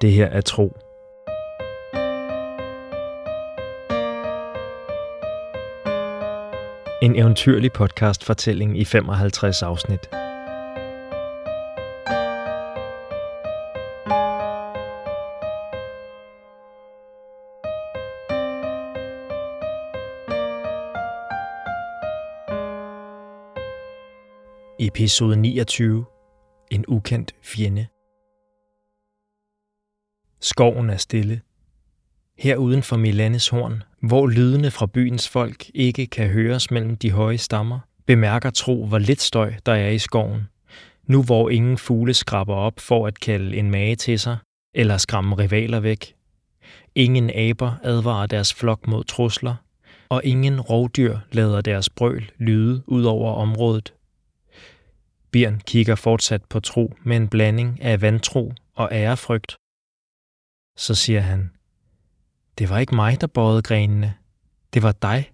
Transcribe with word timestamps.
Det 0.00 0.12
her 0.12 0.26
er 0.26 0.40
tro. 0.40 0.76
En 7.02 7.16
eventyrlig 7.16 7.72
podcast 7.72 8.24
fortælling 8.24 8.78
i 8.78 8.84
55 8.84 9.62
afsnit. 9.62 10.00
Episode 24.80 25.36
29. 25.36 26.04
En 26.70 26.84
ukendt 26.88 27.34
fjende. 27.42 27.86
Skoven 30.40 30.90
er 30.90 30.96
stille. 30.96 31.40
Her 32.38 32.56
uden 32.56 32.82
for 32.82 32.96
Milanes 32.96 33.48
horn, 33.48 33.82
hvor 34.02 34.26
lydene 34.26 34.70
fra 34.70 34.86
byens 34.86 35.28
folk 35.28 35.70
ikke 35.74 36.06
kan 36.06 36.28
høres 36.28 36.70
mellem 36.70 36.96
de 36.96 37.10
høje 37.10 37.38
stammer, 37.38 37.78
bemærker 38.06 38.50
Tro, 38.50 38.86
hvor 38.86 38.98
lidt 38.98 39.20
støj 39.20 39.54
der 39.66 39.72
er 39.72 39.88
i 39.88 39.98
skoven. 39.98 40.48
Nu 41.06 41.22
hvor 41.22 41.50
ingen 41.50 41.78
fugle 41.78 42.14
skraber 42.14 42.54
op 42.54 42.80
for 42.80 43.06
at 43.06 43.20
kalde 43.20 43.56
en 43.56 43.70
mage 43.70 43.96
til 43.96 44.18
sig, 44.18 44.36
eller 44.74 44.96
skræmme 44.96 45.38
rivaler 45.38 45.80
væk. 45.80 46.14
Ingen 46.94 47.30
aber 47.30 47.72
advarer 47.82 48.26
deres 48.26 48.54
flok 48.54 48.86
mod 48.86 49.04
trusler, 49.04 49.54
og 50.08 50.24
ingen 50.24 50.60
rovdyr 50.60 51.18
lader 51.32 51.60
deres 51.60 51.90
brøl 51.90 52.30
lyde 52.38 52.82
ud 52.86 53.04
over 53.04 53.34
området. 53.34 53.94
Birn 55.30 55.60
kigger 55.66 55.94
fortsat 55.94 56.44
på 56.44 56.60
Tro 56.60 56.94
med 57.04 57.16
en 57.16 57.28
blanding 57.28 57.82
af 57.82 58.02
vantro 58.02 58.52
og 58.74 58.88
ærefrygt. 58.92 59.56
Så 60.78 60.94
siger 60.94 61.20
han, 61.20 61.50
det 62.58 62.70
var 62.70 62.78
ikke 62.78 62.94
mig, 62.94 63.20
der 63.20 63.26
bøjede 63.26 63.62
grenene. 63.62 64.14
Det 64.74 64.82
var 64.82 64.92
dig. 64.92 65.32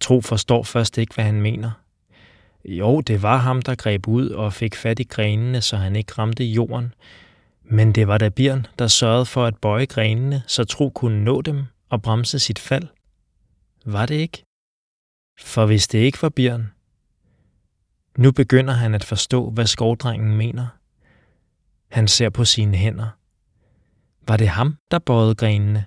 Tro 0.00 0.20
forstår 0.20 0.62
først 0.62 0.98
ikke, 0.98 1.14
hvad 1.14 1.24
han 1.24 1.40
mener. 1.40 1.70
Jo, 2.64 3.00
det 3.00 3.22
var 3.22 3.36
ham, 3.36 3.62
der 3.62 3.74
greb 3.74 4.08
ud 4.08 4.28
og 4.28 4.52
fik 4.52 4.74
fat 4.74 4.98
i 4.98 5.04
grenene, 5.04 5.60
så 5.60 5.76
han 5.76 5.96
ikke 5.96 6.12
ramte 6.12 6.44
jorden. 6.44 6.94
Men 7.62 7.92
det 7.92 8.08
var 8.08 8.18
da 8.18 8.28
Birn, 8.28 8.66
der 8.78 8.86
sørgede 8.86 9.26
for 9.26 9.44
at 9.44 9.56
bøje 9.56 9.86
grenene, 9.86 10.42
så 10.46 10.64
Tro 10.64 10.90
kunne 10.90 11.24
nå 11.24 11.40
dem 11.40 11.64
og 11.88 12.02
bremse 12.02 12.38
sit 12.38 12.58
fald. 12.58 12.88
Var 13.84 14.06
det 14.06 14.14
ikke? 14.14 14.44
For 15.40 15.66
hvis 15.66 15.88
det 15.88 15.98
ikke 15.98 16.22
var 16.22 16.28
Birn, 16.28 16.72
nu 18.18 18.32
begynder 18.32 18.74
han 18.74 18.94
at 18.94 19.04
forstå, 19.04 19.50
hvad 19.50 19.66
skovdrengen 19.66 20.36
mener. 20.36 20.66
Han 21.90 22.08
ser 22.08 22.30
på 22.30 22.44
sine 22.44 22.76
hænder. 22.76 23.08
Var 24.34 24.38
det 24.38 24.48
ham, 24.48 24.76
der 24.90 24.98
bøjede 24.98 25.34
grenene? 25.34 25.84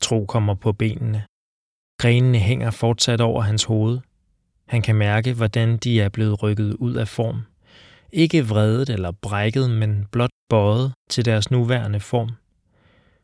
Tro 0.00 0.26
kommer 0.26 0.54
på 0.54 0.72
benene. 0.72 1.26
Grenene 2.00 2.38
hænger 2.38 2.70
fortsat 2.70 3.20
over 3.20 3.42
hans 3.42 3.64
hoved. 3.64 3.98
Han 4.68 4.82
kan 4.82 4.96
mærke, 4.96 5.32
hvordan 5.32 5.76
de 5.76 6.00
er 6.00 6.08
blevet 6.08 6.42
rykket 6.42 6.74
ud 6.74 6.94
af 6.94 7.08
form. 7.08 7.42
Ikke 8.12 8.46
vredet 8.46 8.88
eller 8.88 9.12
brækket, 9.22 9.70
men 9.70 10.06
blot 10.12 10.30
bøjet 10.50 10.92
til 11.10 11.24
deres 11.24 11.50
nuværende 11.50 12.00
form. 12.00 12.30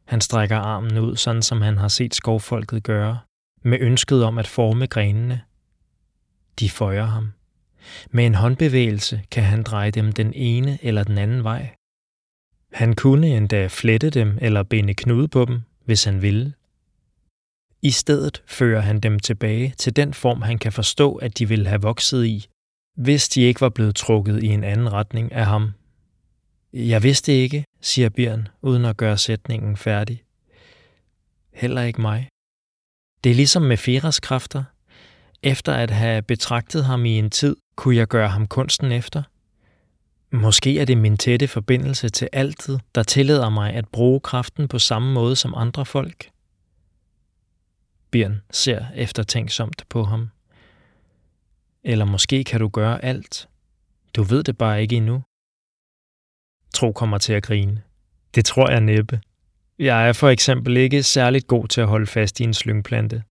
Han 0.05 0.20
strækker 0.20 0.56
armen 0.56 0.98
ud, 0.98 1.17
sådan 1.17 1.42
som 1.42 1.61
han 1.61 1.78
har 1.78 1.89
set 1.89 2.14
skovfolket 2.14 2.83
gøre, 2.83 3.19
med 3.62 3.78
ønsket 3.80 4.24
om 4.24 4.39
at 4.39 4.46
forme 4.46 4.86
grenene. 4.86 5.41
De 6.58 6.70
føjer 6.70 7.05
ham. 7.05 7.33
Med 8.11 8.27
en 8.27 8.34
håndbevægelse 8.34 9.22
kan 9.30 9.42
han 9.42 9.62
dreje 9.62 9.91
dem 9.91 10.12
den 10.12 10.33
ene 10.34 10.78
eller 10.83 11.05
den 11.05 11.19
anden 11.19 11.44
vej. 11.44 11.74
Han 12.72 12.94
kunne 12.94 13.36
endda 13.36 13.66
flette 13.66 14.10
dem 14.10 14.38
eller 14.40 14.62
binde 14.62 14.94
knude 14.94 15.28
på 15.28 15.44
dem, 15.44 15.60
hvis 15.84 16.05
han 16.05 16.22
ville. 16.22 16.52
I 17.83 17.90
stedet 17.90 18.42
fører 18.46 18.80
han 18.80 19.00
dem 19.00 19.18
tilbage 19.18 19.74
til 19.78 19.96
den 19.96 20.14
form, 20.14 20.42
han 20.42 20.58
kan 20.58 20.72
forstå, 20.72 21.14
at 21.14 21.38
de 21.38 21.48
ville 21.48 21.68
have 21.68 21.83
vokset 21.83 22.27
i, 22.27 22.46
hvis 22.96 23.28
de 23.28 23.42
ikke 23.42 23.60
var 23.60 23.68
blevet 23.68 23.94
trukket 23.96 24.42
i 24.42 24.46
en 24.46 24.64
anden 24.64 24.92
retning 24.92 25.33
af 25.33 25.46
ham. 25.46 25.72
Jeg 26.72 27.02
vidste 27.02 27.33
ikke, 27.33 27.64
siger 27.80 28.08
Bjørn, 28.08 28.48
uden 28.62 28.84
at 28.84 28.96
gøre 28.96 29.18
sætningen 29.18 29.77
færdig. 29.77 30.22
Heller 31.52 31.83
ikke 31.83 32.00
mig. 32.00 32.28
Det 33.24 33.30
er 33.30 33.34
ligesom 33.34 33.62
med 33.62 33.77
Feras 33.77 34.20
kræfter. 34.20 34.64
Efter 35.42 35.72
at 35.72 35.90
have 35.90 36.22
betragtet 36.22 36.84
ham 36.84 37.04
i 37.04 37.18
en 37.18 37.30
tid, 37.30 37.56
kunne 37.77 37.96
jeg 37.96 38.08
gøre 38.08 38.28
ham 38.28 38.46
kunsten 38.46 38.92
efter? 38.92 39.22
Måske 40.33 40.81
er 40.81 40.85
det 40.85 40.98
min 40.98 41.17
tætte 41.17 41.48
forbindelse 41.48 42.09
til 42.09 42.29
altid, 42.33 42.79
der 42.95 43.03
tillader 43.03 43.51
mig 43.51 43.75
at 43.75 43.89
bruge 43.89 44.20
kraften 44.20 44.69
på 44.69 44.79
samme 44.79 45.13
måde 45.13 45.37
som 45.37 45.55
andre 45.55 45.87
folk. 45.87 46.31
Bjørn 48.11 48.43
ser 48.51 48.87
eftertænksomt 48.95 49.85
på 49.89 50.05
ham. 50.05 50.29
Eller 51.85 52.05
måske 52.05 52.45
kan 52.45 52.61
du 52.61 52.69
gøre 52.69 53.05
alt. 53.05 53.48
Du 54.17 54.23
ved 54.23 54.45
det 54.45 54.59
bare 54.59 54.83
ikke 54.83 54.97
endnu. 54.97 55.23
Tro 56.75 56.93
kommer 56.93 57.19
til 57.19 57.33
at 57.33 57.43
grine. 57.43 57.83
Det 58.35 58.45
tror 58.45 58.70
jeg 58.70 58.81
næppe. 58.81 59.20
Jeg 59.79 60.09
er 60.09 60.13
for 60.13 60.29
eksempel 60.29 60.77
ikke 60.77 61.03
særligt 61.03 61.47
god 61.47 61.69
til 61.69 61.81
at 61.81 61.89
holde 61.89 62.07
fast 62.07 62.41
i 62.41 62.45
en 62.45 62.55
slyngplante. 62.55 63.23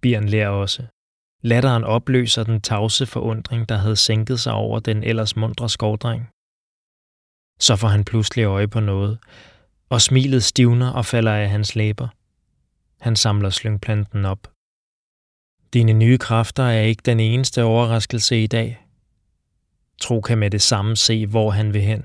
Bjørn 0.00 0.28
lærer 0.28 0.48
også. 0.48 0.82
Latteren 1.42 1.84
opløser 1.84 2.44
den 2.44 2.60
tavse 2.60 3.06
forundring, 3.06 3.68
der 3.68 3.76
havde 3.76 3.96
sænket 3.96 4.40
sig 4.40 4.52
over 4.52 4.80
den 4.80 5.02
ellers 5.02 5.36
mundre 5.36 5.68
skovdreng. 5.68 6.28
Så 7.60 7.76
får 7.76 7.88
han 7.88 8.04
pludselig 8.04 8.44
øje 8.44 8.68
på 8.68 8.80
noget, 8.80 9.18
og 9.88 10.00
smilet 10.00 10.44
stivner 10.44 10.90
og 10.90 11.06
falder 11.06 11.32
af 11.32 11.50
hans 11.50 11.76
læber. 11.76 12.08
Han 13.00 13.16
samler 13.16 13.50
slyngplanten 13.50 14.24
op. 14.24 14.52
Dine 15.72 15.92
nye 15.92 16.18
kræfter 16.18 16.62
er 16.62 16.82
ikke 16.82 17.02
den 17.04 17.20
eneste 17.20 17.64
overraskelse 17.64 18.42
i 18.42 18.46
dag. 18.46 18.86
Tro 20.00 20.20
kan 20.20 20.38
med 20.38 20.50
det 20.50 20.62
samme 20.62 20.96
se, 20.96 21.26
hvor 21.26 21.50
han 21.50 21.74
vil 21.74 21.82
hen. 21.82 22.04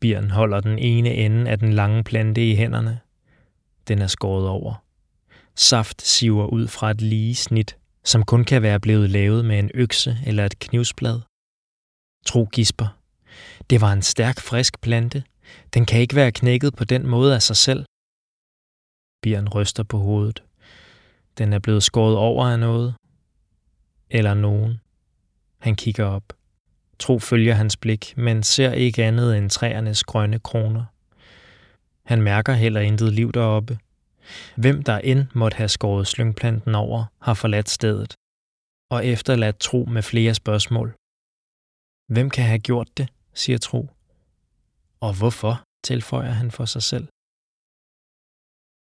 Bjørn 0.00 0.30
holder 0.30 0.60
den 0.60 0.78
ene 0.78 1.14
ende 1.14 1.50
af 1.50 1.58
den 1.58 1.72
lange 1.72 2.04
plante 2.04 2.50
i 2.50 2.54
hænderne. 2.54 3.00
Den 3.88 4.02
er 4.02 4.06
skåret 4.06 4.48
over. 4.48 4.84
Saft 5.56 6.02
siver 6.02 6.46
ud 6.46 6.68
fra 6.68 6.90
et 6.90 7.00
lige 7.00 7.34
snit, 7.34 7.76
som 8.04 8.24
kun 8.24 8.44
kan 8.44 8.62
være 8.62 8.80
blevet 8.80 9.10
lavet 9.10 9.44
med 9.44 9.58
en 9.58 9.70
økse 9.74 10.18
eller 10.26 10.46
et 10.46 10.58
knivsblad. 10.58 11.20
Tro 12.26 12.48
gisper. 12.52 12.98
Det 13.70 13.80
var 13.80 13.92
en 13.92 14.02
stærk, 14.02 14.40
frisk 14.40 14.80
plante. 14.80 15.24
Den 15.74 15.86
kan 15.86 16.00
ikke 16.00 16.16
være 16.16 16.32
knækket 16.32 16.74
på 16.74 16.84
den 16.84 17.06
måde 17.06 17.34
af 17.34 17.42
sig 17.42 17.56
selv. 17.56 17.84
Bjørn 19.22 19.48
ryster 19.48 19.82
på 19.82 19.98
hovedet. 19.98 20.42
Den 21.38 21.52
er 21.52 21.58
blevet 21.58 21.82
skåret 21.82 22.16
over 22.16 22.46
af 22.46 22.58
noget. 22.58 22.94
Eller 24.10 24.34
nogen. 24.34 24.80
Han 25.58 25.76
kigger 25.76 26.04
op. 26.04 26.24
Tro 26.98 27.18
følger 27.18 27.54
hans 27.54 27.76
blik, 27.76 28.14
men 28.16 28.42
ser 28.42 28.72
ikke 28.72 29.04
andet 29.04 29.38
end 29.38 29.50
træernes 29.50 30.04
grønne 30.04 30.38
kroner. 30.38 30.84
Han 32.04 32.22
mærker 32.22 32.52
heller 32.52 32.80
intet 32.80 33.12
liv 33.12 33.32
deroppe. 33.32 33.78
Hvem 34.56 34.82
der 34.82 34.98
end 34.98 35.26
måtte 35.34 35.56
have 35.56 35.68
skåret 35.68 36.06
slyngplanten 36.06 36.74
over, 36.74 37.04
har 37.20 37.34
forladt 37.34 37.68
stedet, 37.68 38.14
og 38.90 39.06
efterladt 39.06 39.58
Tro 39.58 39.84
med 39.84 40.02
flere 40.02 40.34
spørgsmål. 40.34 40.94
Hvem 42.14 42.30
kan 42.30 42.44
have 42.44 42.58
gjort 42.58 42.98
det, 42.98 43.08
siger 43.34 43.58
Tro. 43.58 43.88
Og 45.00 45.18
hvorfor, 45.18 45.62
tilføjer 45.84 46.30
han 46.30 46.50
for 46.50 46.64
sig 46.64 46.82
selv. 46.82 47.08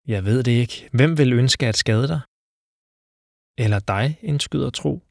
Jeg 0.06 0.24
ved 0.24 0.42
det 0.42 0.52
ikke. 0.52 0.88
Hvem 0.92 1.18
vil 1.18 1.32
ønske 1.32 1.66
at 1.66 1.76
skade 1.76 2.08
dig? 2.08 2.20
Eller 3.58 3.78
dig, 3.78 4.18
indskyder 4.22 4.70
Tro. 4.70 5.02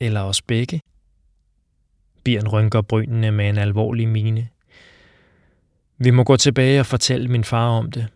Eller 0.00 0.20
os 0.20 0.42
begge? 0.42 0.80
Bjørn 2.24 2.48
rynker 2.48 2.82
brynene 2.82 3.30
med 3.32 3.48
en 3.48 3.58
alvorlig 3.58 4.08
mine. 4.08 4.48
Vi 5.98 6.10
må 6.10 6.24
gå 6.24 6.36
tilbage 6.36 6.80
og 6.80 6.86
fortælle 6.86 7.28
min 7.28 7.44
far 7.44 7.68
om 7.68 7.90
det, 7.90 8.08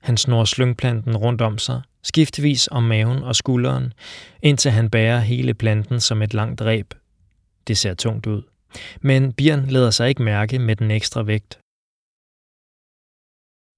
han 0.00 0.16
snor 0.16 0.44
slyngplanten 0.44 1.16
rundt 1.16 1.40
om 1.40 1.58
sig, 1.58 1.82
skiftevis 2.02 2.68
om 2.70 2.82
maven 2.82 3.22
og 3.22 3.36
skulderen, 3.36 3.92
indtil 4.42 4.70
han 4.70 4.90
bærer 4.90 5.20
hele 5.20 5.54
planten 5.54 6.00
som 6.00 6.22
et 6.22 6.34
langt 6.34 6.60
ræb. 6.60 6.94
Det 7.66 7.78
ser 7.78 7.94
tungt 7.94 8.26
ud. 8.26 8.42
Men 9.00 9.32
Bjørn 9.32 9.66
lader 9.66 9.90
sig 9.90 10.08
ikke 10.08 10.22
mærke 10.22 10.58
med 10.58 10.76
den 10.76 10.90
ekstra 10.90 11.22
vægt. 11.22 11.58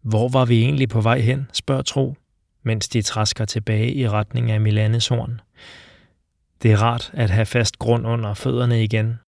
Hvor 0.02 0.28
var 0.28 0.44
vi 0.44 0.62
egentlig 0.62 0.88
på 0.88 1.00
vej 1.00 1.20
hen, 1.20 1.50
spørger 1.52 1.82
Tro, 1.82 2.16
mens 2.62 2.88
de 2.88 3.02
træsker 3.02 3.44
tilbage 3.44 3.94
i 3.94 4.08
retning 4.08 4.50
af 4.50 4.60
Milanes 4.60 5.08
horn. 5.08 5.40
Det 6.62 6.72
er 6.72 6.82
rart 6.82 7.10
at 7.14 7.30
have 7.30 7.46
fast 7.46 7.78
grund 7.78 8.06
under 8.06 8.34
fødderne 8.34 8.84
igen. 8.84 9.18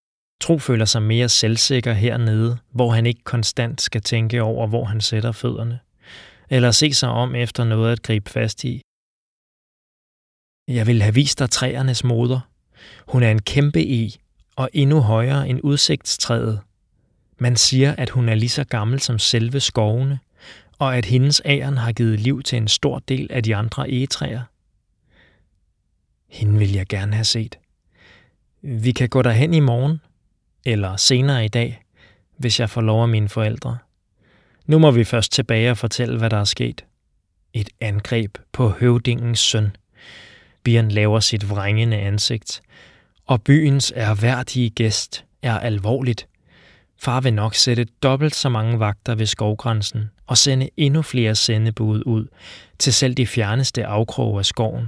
Tro 0.41 0.59
føler 0.59 0.85
sig 0.85 1.03
mere 1.03 1.29
selvsikker 1.29 1.93
hernede, 1.93 2.59
hvor 2.73 2.91
han 2.91 3.07
ikke 3.07 3.25
konstant 3.25 3.81
skal 3.81 4.01
tænke 4.01 4.43
over, 4.43 4.67
hvor 4.67 4.85
han 4.85 5.01
sætter 5.01 5.33
fødderne 5.33 5.81
eller 6.51 6.71
se 6.71 6.93
sig 6.93 7.09
om 7.09 7.35
efter 7.35 7.65
noget 7.65 7.93
at 7.93 8.03
gribe 8.03 8.31
fast 8.31 8.65
i. 8.65 8.83
Jeg 10.69 10.87
vil 10.87 11.03
have 11.03 11.15
vist 11.15 11.39
dig 11.39 11.51
træernes 11.51 12.05
moder. 12.05 12.41
Hun 13.09 13.23
er 13.23 13.31
en 13.31 13.43
kæmpe 13.43 13.83
i, 13.85 14.17
og 14.57 14.71
endnu 14.73 15.01
højere 15.01 15.49
end 15.49 15.61
udsigtstræet. 15.63 16.61
Man 17.39 17.57
siger, 17.57 17.95
at 17.99 18.11
hun 18.11 18.29
er 18.29 18.35
lige 18.35 18.49
så 18.49 18.65
gammel 18.65 19.01
som 19.01 19.19
selve 19.19 19.61
skovene, 19.61 20.19
og 20.79 20.97
at 20.97 21.05
hendes 21.05 21.43
æren 21.45 21.77
har 21.77 21.93
givet 21.93 22.21
liv 22.21 22.43
til 22.43 22.57
en 22.57 22.69
stor 22.69 22.99
del 22.99 23.33
af 23.33 23.43
de 23.43 23.57
andre 23.57 23.91
egetræer. 23.91 24.43
Hende 26.29 26.59
vil 26.59 26.73
jeg 26.73 26.87
gerne 26.87 27.15
have 27.15 27.25
set. 27.25 27.59
Vi 28.63 28.93
kan 28.93 29.09
gå 29.09 29.23
derhen 29.23 29.55
i 29.55 29.61
morgen, 29.61 30.01
eller 30.65 30.97
senere 30.97 31.45
i 31.45 31.49
dag, 31.49 31.83
hvis 32.37 32.61
jeg 32.61 32.71
får 32.71 32.81
lov 32.81 33.03
af 33.03 33.09
mine 33.09 33.29
forældre. 33.29 33.79
Nu 34.67 34.79
må 34.79 34.91
vi 34.91 35.05
først 35.05 35.33
tilbage 35.33 35.71
og 35.71 35.79
fortælle, 35.79 36.19
hvad 36.19 36.31
der 36.31 36.37
er 36.37 36.45
sket. 36.45 36.85
Et 37.53 37.69
angreb 37.81 38.39
på 38.53 38.69
høvdingens 38.69 39.39
søn. 39.39 39.77
Bjørn 40.65 40.89
laver 40.89 41.21
sit 41.21 41.51
vrængende 41.51 41.97
ansigt, 41.97 42.63
og 43.27 43.43
byens 43.43 43.93
erhverdige 43.97 44.71
gæst 44.71 45.25
er 45.43 45.59
alvorligt. 45.59 46.29
Far 47.03 47.21
vil 47.21 47.35
nok 47.35 47.55
sætte 47.55 47.87
dobbelt 48.03 48.35
så 48.35 48.49
mange 48.49 48.79
vagter 48.79 49.15
ved 49.15 49.27
skovgrænsen 49.27 50.11
og 50.27 50.39
sende 50.39 50.71
endnu 50.77 51.03
flere 51.03 51.35
sendebud 51.35 52.03
ud 52.07 52.27
til 52.79 52.93
selv 52.93 53.15
de 53.15 53.27
fjerneste 53.27 53.87
afkroge 53.87 54.39
af 54.39 54.45
skoven. 54.45 54.87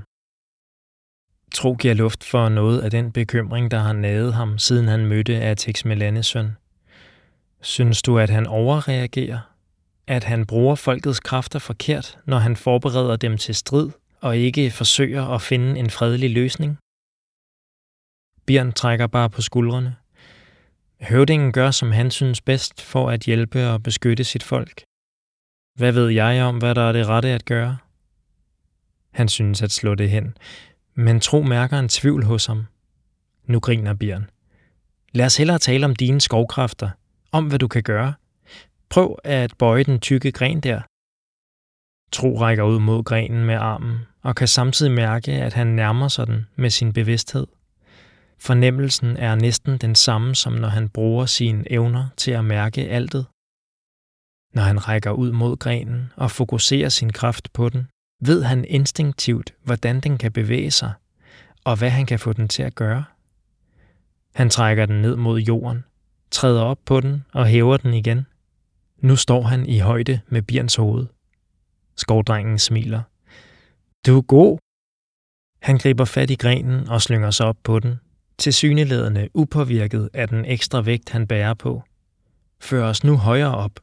Tro 1.55 1.75
giver 1.75 1.94
luft 1.94 2.25
for 2.25 2.49
noget 2.49 2.81
af 2.81 2.90
den 2.90 3.12
bekymring, 3.12 3.70
der 3.70 3.78
har 3.78 3.93
naget 3.93 4.34
ham, 4.34 4.58
siden 4.58 4.88
han 4.88 5.06
mødte 5.06 5.37
Atex 5.40 5.84
Melanes 5.84 6.26
søn. 6.26 6.50
Synes 7.62 8.02
du, 8.02 8.19
at 8.19 8.31
han 8.31 8.46
overreagerer? 8.46 9.56
At 10.08 10.25
han 10.25 10.47
bruger 10.47 10.75
folkets 10.75 11.20
kræfter 11.20 11.58
forkert, 11.58 12.19
når 12.26 12.38
han 12.38 12.56
forbereder 12.56 13.17
dem 13.17 13.38
til 13.38 13.55
strid 13.55 13.91
og 14.20 14.37
ikke 14.37 14.70
forsøger 14.70 15.26
at 15.26 15.43
finde 15.43 15.79
en 15.79 15.91
fredelig 15.91 16.31
løsning? 16.31 16.79
Bjørn 18.47 18.73
trækker 18.73 19.06
bare 19.06 19.31
på 19.31 19.43
skuldrene. 19.43 19.97
Høvdingen 21.00 21.53
gør, 21.53 21.70
som 21.70 21.93
han 21.93 22.11
synes 22.11 22.41
bedst 22.41 22.82
for 22.82 23.11
at 23.11 23.20
hjælpe 23.20 23.69
og 23.69 23.82
beskytte 23.82 24.25
sit 24.25 24.43
folk. 24.43 24.82
Hvad 25.79 25.93
ved 25.93 26.09
jeg 26.09 26.44
om, 26.44 26.59
hvad 26.59 26.75
der 26.75 26.82
er 26.82 26.93
det 26.93 27.06
rette 27.06 27.29
at 27.29 27.44
gøre? 27.44 27.76
Han 29.12 29.29
synes 29.29 29.62
at 29.62 29.70
slå 29.70 29.94
det 29.94 30.11
hen, 30.11 30.37
men 30.94 31.20
Tro 31.20 31.43
mærker 31.43 31.79
en 31.79 31.88
tvivl 31.88 32.25
hos 32.25 32.47
ham. 32.47 32.67
Nu 33.44 33.61
griner 33.61 33.94
Bjørn. 33.94 34.31
Lad 35.12 35.26
os 35.26 35.37
hellere 35.37 35.59
tale 35.59 35.87
om 35.87 35.97
dine 35.97 36.20
skovkræfter, 36.20 36.91
om 37.32 37.47
hvad 37.47 37.59
du 37.59 37.69
kan 37.69 37.82
gøre. 37.82 38.14
Prøv 38.88 39.19
at 39.25 39.55
bøje 39.59 39.85
den 39.85 40.00
tykke 40.00 40.33
gren 40.33 40.61
der. 40.61 40.81
Tro 42.12 42.41
rækker 42.41 42.65
ud 42.65 42.81
mod 42.81 43.05
grenen 43.05 43.44
med 43.44 43.55
armen, 43.55 43.99
og 44.23 44.35
kan 44.35 44.49
samtidig 44.49 44.93
mærke, 44.93 45.33
at 45.33 45.53
han 45.53 45.67
nærmer 45.67 46.09
sig 46.09 46.27
den 46.27 46.47
med 46.56 46.71
sin 46.71 46.93
bevidsthed. 46.93 47.47
Fornemmelsen 48.38 49.17
er 49.17 49.35
næsten 49.35 49.79
den 49.79 49.94
samme, 49.94 50.35
som 50.35 50.53
når 50.53 50.69
han 50.69 50.88
bruger 50.88 51.27
sine 51.27 51.73
evner 51.73 52.09
til 52.17 52.31
at 52.31 52.44
mærke 52.44 52.88
altet. 52.88 53.27
Når 54.55 54.62
han 54.62 54.88
rækker 54.88 55.11
ud 55.11 55.33
mod 55.33 55.56
grenen 55.56 56.12
og 56.17 56.31
fokuserer 56.31 56.88
sin 56.88 57.12
kraft 57.12 57.53
på 57.53 57.69
den, 57.69 57.88
ved 58.21 58.43
han 58.43 58.65
instinktivt, 58.65 59.55
hvordan 59.62 60.00
den 60.00 60.19
kan 60.19 60.33
bevæge 60.33 60.71
sig, 60.71 60.93
og 61.65 61.79
hvad 61.79 61.91
han 61.91 62.06
kan 62.06 62.19
få 62.19 62.33
den 62.33 62.49
til 62.49 62.62
at 62.62 62.75
gøre. 62.75 63.05
Han 64.35 64.50
trækker 64.50 64.87
den 64.87 65.03
ned 65.03 65.17
mod 65.17 65.41
jorden, 65.41 65.85
træder 66.31 66.62
op 66.62 66.79
på 66.85 67.00
den 67.00 67.25
og 67.33 67.47
hæver 67.47 67.77
den 67.77 67.94
igen. 67.94 68.27
Nu 68.99 69.17
står 69.17 69.43
han 69.43 69.67
i 69.67 69.79
højde 69.79 70.21
med 70.29 70.43
Bjørns 70.43 70.75
hoved. 70.77 71.07
Skovdrengen 71.97 72.59
smiler. 72.59 73.03
Du 74.07 74.19
er 74.19 74.23
god. 74.23 74.59
Han 75.63 75.79
griber 75.79 76.05
fat 76.05 76.31
i 76.31 76.35
grenen 76.35 76.89
og 76.89 77.03
slynger 77.03 77.31
sig 77.31 77.47
op 77.47 77.57
på 77.63 77.79
den, 77.79 78.01
til 78.39 78.53
syneladende 78.53 79.29
upåvirket 79.35 80.11
af 80.15 80.29
den 80.29 80.45
ekstra 80.45 80.81
vægt, 80.81 81.11
han 81.11 81.27
bærer 81.27 81.55
på. 81.55 81.83
Før 82.61 82.85
os 82.85 83.05
nu 83.05 83.17
højere 83.17 83.55
op. 83.55 83.81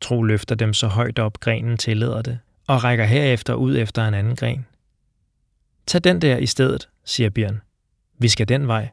Tro 0.00 0.22
løfter 0.22 0.54
dem 0.54 0.74
så 0.74 0.86
højt 0.86 1.18
op, 1.18 1.40
grenen 1.40 1.76
tillader 1.76 2.22
det, 2.22 2.38
og 2.66 2.84
rækker 2.84 3.04
herefter 3.04 3.54
ud 3.54 3.76
efter 3.76 4.08
en 4.08 4.14
anden 4.14 4.36
gren. 4.36 4.66
Tag 5.86 6.04
den 6.04 6.22
der 6.22 6.36
i 6.36 6.46
stedet, 6.46 6.88
siger 7.04 7.30
Bjørn. 7.30 7.60
Vi 8.18 8.28
skal 8.28 8.48
den 8.48 8.66
vej. 8.66 8.90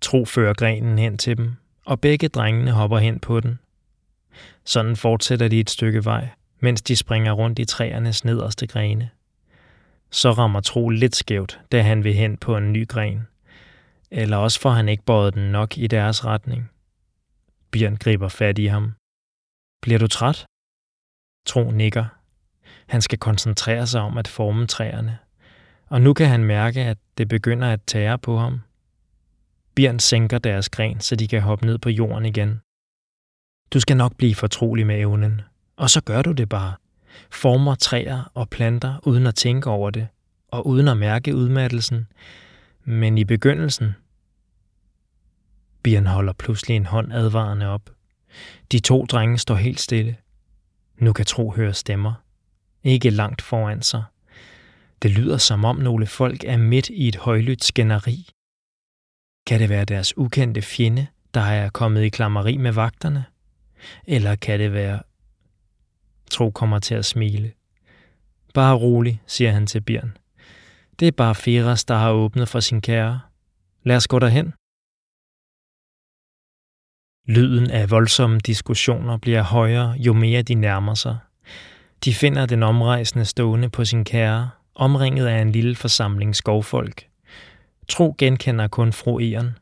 Tro 0.00 0.24
fører 0.24 0.54
grenen 0.54 0.98
hen 0.98 1.18
til 1.18 1.36
dem, 1.36 1.52
og 1.84 2.00
begge 2.00 2.28
drengene 2.28 2.70
hopper 2.70 2.98
hen 2.98 3.20
på 3.20 3.40
den. 3.40 3.58
Sådan 4.64 4.96
fortsætter 4.96 5.48
de 5.48 5.60
et 5.60 5.70
stykke 5.70 6.04
vej, 6.04 6.28
mens 6.60 6.82
de 6.82 6.96
springer 6.96 7.32
rundt 7.32 7.58
i 7.58 7.64
træernes 7.64 8.24
nederste 8.24 8.66
grene. 8.66 9.10
Så 10.10 10.32
rammer 10.32 10.60
Tro 10.60 10.88
lidt 10.88 11.16
skævt, 11.16 11.60
da 11.72 11.82
han 11.82 12.04
vil 12.04 12.14
hen 12.14 12.36
på 12.36 12.56
en 12.56 12.72
ny 12.72 12.88
gren. 12.88 13.26
Eller 14.10 14.36
også 14.36 14.60
får 14.60 14.70
han 14.70 14.88
ikke 14.88 15.04
båret 15.04 15.34
den 15.34 15.52
nok 15.52 15.78
i 15.78 15.86
deres 15.86 16.24
retning. 16.24 16.70
Bjørn 17.70 17.96
griber 17.96 18.28
fat 18.28 18.58
i 18.58 18.66
ham. 18.66 18.92
Bliver 19.82 19.98
du 19.98 20.06
træt? 20.06 20.46
Tro 21.46 21.70
nikker. 21.70 22.04
Han 22.86 23.02
skal 23.02 23.18
koncentrere 23.18 23.86
sig 23.86 24.00
om 24.00 24.18
at 24.18 24.28
forme 24.28 24.66
træerne. 24.66 25.18
Og 25.86 26.00
nu 26.00 26.14
kan 26.14 26.28
han 26.28 26.44
mærke, 26.44 26.80
at 26.80 26.98
det 27.18 27.28
begynder 27.28 27.72
at 27.72 27.80
tære 27.86 28.18
på 28.18 28.38
ham. 28.38 28.60
Bjørn 29.74 29.98
sænker 29.98 30.38
deres 30.38 30.68
gren, 30.68 31.00
så 31.00 31.16
de 31.16 31.28
kan 31.28 31.42
hoppe 31.42 31.66
ned 31.66 31.78
på 31.78 31.90
jorden 31.90 32.26
igen. 32.26 32.60
Du 33.72 33.80
skal 33.80 33.96
nok 33.96 34.16
blive 34.16 34.34
fortrolig 34.34 34.86
med 34.86 34.98
evnen, 34.98 35.40
og 35.76 35.90
så 35.90 36.00
gør 36.00 36.22
du 36.22 36.32
det 36.32 36.48
bare. 36.48 36.74
Former 37.30 37.74
træer 37.74 38.30
og 38.34 38.48
planter 38.48 39.06
uden 39.06 39.26
at 39.26 39.34
tænke 39.34 39.70
over 39.70 39.90
det, 39.90 40.08
og 40.48 40.66
uden 40.66 40.88
at 40.88 40.96
mærke 40.96 41.36
udmattelsen. 41.36 42.06
Men 42.84 43.18
i 43.18 43.24
begyndelsen... 43.24 43.94
Bjørn 45.82 46.06
holder 46.06 46.32
pludselig 46.32 46.76
en 46.76 46.86
hånd 46.86 47.12
advarende 47.12 47.66
op. 47.66 47.90
De 48.72 48.78
to 48.78 49.04
drenge 49.04 49.38
står 49.38 49.54
helt 49.54 49.80
stille. 49.80 50.16
Nu 50.98 51.12
kan 51.12 51.24
Tro 51.24 51.50
høre 51.50 51.74
stemmer. 51.74 52.14
Ikke 52.82 53.10
langt 53.10 53.42
foran 53.42 53.82
sig. 53.82 54.04
Det 55.02 55.10
lyder 55.10 55.36
som 55.36 55.64
om 55.64 55.76
nogle 55.76 56.06
folk 56.06 56.44
er 56.44 56.56
midt 56.56 56.88
i 56.88 57.08
et 57.08 57.16
højlydt 57.16 57.64
skænderi. 57.64 58.28
Kan 59.46 59.60
det 59.60 59.68
være 59.68 59.84
deres 59.84 60.18
ukendte 60.18 60.62
fjende, 60.62 61.06
der 61.34 61.40
er 61.40 61.70
kommet 61.70 62.02
i 62.02 62.08
klammeri 62.08 62.56
med 62.56 62.72
vagterne? 62.72 63.24
Eller 64.06 64.34
kan 64.36 64.60
det 64.60 64.72
være... 64.72 65.02
Tro 66.30 66.50
kommer 66.50 66.78
til 66.78 66.94
at 66.94 67.04
smile. 67.04 67.52
Bare 68.54 68.76
rolig, 68.76 69.22
siger 69.26 69.52
han 69.52 69.66
til 69.66 69.80
Bjørn. 69.80 70.16
Det 71.00 71.08
er 71.08 71.12
bare 71.12 71.34
Feras, 71.34 71.84
der 71.84 71.94
har 71.94 72.10
åbnet 72.10 72.48
for 72.48 72.60
sin 72.60 72.80
kære. 72.80 73.20
Lad 73.82 73.96
os 73.96 74.08
gå 74.08 74.18
derhen. 74.18 74.52
Lyden 77.28 77.70
af 77.70 77.90
voldsomme 77.90 78.38
diskussioner 78.38 79.16
bliver 79.18 79.42
højere, 79.42 79.90
jo 79.90 80.12
mere 80.12 80.42
de 80.42 80.54
nærmer 80.54 80.94
sig. 80.94 81.18
De 82.04 82.14
finder 82.14 82.46
den 82.46 82.62
omrejsende 82.62 83.24
stående 83.24 83.70
på 83.70 83.84
sin 83.84 84.04
kære, 84.04 84.50
omringet 84.74 85.26
af 85.26 85.38
en 85.40 85.52
lille 85.52 85.76
forsamling 85.76 86.36
skovfolk. 86.36 87.06
Tro 87.88 88.14
genkender 88.18 88.68
kun 88.68 88.92
fru 88.92 89.20
Eren. 89.20 89.58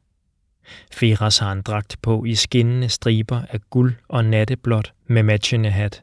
Feras 0.92 1.38
har 1.38 1.52
en 1.52 1.62
dragt 1.62 1.97
på 2.02 2.25
i 2.25 2.35
skinnende 2.35 2.88
striber 2.88 3.42
af 3.50 3.61
guld 3.71 3.94
og 4.09 4.25
natteblåt 4.25 4.92
med 5.06 5.23
matchende 5.23 5.71
hat. 5.71 6.02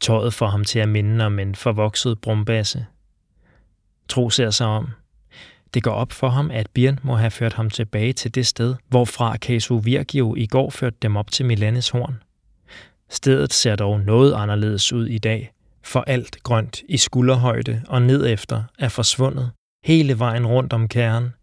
Tøjet 0.00 0.34
får 0.34 0.46
ham 0.46 0.64
til 0.64 0.78
at 0.78 0.88
minde 0.88 1.26
om 1.26 1.38
en 1.38 1.54
forvokset 1.54 2.20
brumbasse. 2.20 2.86
Tro 4.08 4.30
ser 4.30 4.50
sig 4.50 4.66
om. 4.66 4.88
Det 5.74 5.82
går 5.82 5.92
op 5.92 6.12
for 6.12 6.28
ham, 6.28 6.50
at 6.50 6.70
Birn 6.74 6.98
må 7.02 7.16
have 7.16 7.30
ført 7.30 7.52
ham 7.52 7.70
tilbage 7.70 8.12
til 8.12 8.34
det 8.34 8.46
sted, 8.46 8.74
hvorfra 8.88 9.36
Casu 9.36 9.78
Virgio 9.78 10.34
i 10.34 10.46
går 10.46 10.70
førte 10.70 10.96
dem 11.02 11.16
op 11.16 11.30
til 11.30 11.46
Milanes 11.46 11.88
horn. 11.88 12.22
Stedet 13.10 13.52
ser 13.52 13.76
dog 13.76 14.00
noget 14.00 14.34
anderledes 14.34 14.92
ud 14.92 15.06
i 15.06 15.18
dag, 15.18 15.52
for 15.84 16.00
alt 16.00 16.42
grønt 16.42 16.82
i 16.88 16.96
skulderhøjde 16.96 17.82
og 17.88 18.02
nedefter 18.02 18.62
er 18.78 18.88
forsvundet 18.88 19.50
hele 19.84 20.18
vejen 20.18 20.46
rundt 20.46 20.72
om 20.72 20.88
kernen, 20.88 21.34